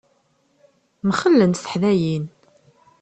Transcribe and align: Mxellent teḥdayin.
Mxellent 1.07 1.59
teḥdayin. 1.63 2.25